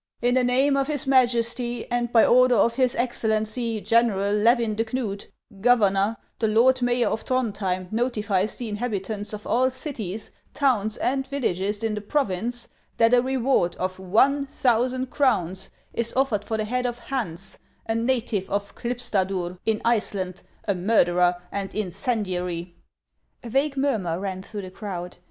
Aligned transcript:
"In 0.23 0.33
the 0.33 0.43
name 0.43 0.75
of 0.77 0.87
his 0.87 1.05
Majesty 1.05 1.85
and 1.91 2.11
by 2.11 2.25
order 2.25 2.55
of 2.55 2.73
his 2.73 2.95
Excel 2.95 3.29
lency, 3.29 3.85
General 3.85 4.33
Levin 4.33 4.73
de 4.73 4.83
Knud, 4.83 5.27
governor, 5.61 6.17
the 6.39 6.47
lord 6.47 6.81
mayor 6.81 7.07
of 7.07 7.23
Throndhjem 7.23 7.91
notifies 7.91 8.55
the 8.55 8.67
inhabitants 8.67 9.31
of 9.31 9.45
all 9.45 9.69
cities, 9.69 10.31
towns, 10.55 10.97
and 10.97 11.27
villages 11.27 11.83
in 11.83 11.93
the 11.93 12.01
province, 12.01 12.67
that 12.97 13.13
a 13.13 13.21
reward 13.21 13.75
of 13.75 13.99
one 13.99 14.47
thousand 14.47 15.11
crowns 15.11 15.69
is 15.93 16.11
offered 16.15 16.43
for 16.43 16.57
the 16.57 16.65
head 16.65 16.87
of 16.87 16.97
Hans, 16.97 17.59
a 17.85 17.93
native 17.93 18.49
of 18.49 18.73
Klip 18.73 18.97
stadur, 18.97 19.59
in 19.67 19.83
Iceland, 19.85 20.41
a 20.67 20.73
murderer 20.73 21.35
and 21.51 21.75
incendiary." 21.75 22.73
A 23.43 23.49
vague 23.51 23.77
murmur 23.77 24.19
ran 24.19 24.41
through 24.41 24.63
the 24.63 24.71
crowd. 24.71 25.17